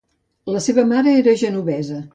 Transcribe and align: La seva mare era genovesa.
La 0.55 0.61
seva 0.69 0.87
mare 0.95 1.15
era 1.21 1.39
genovesa. 1.47 2.07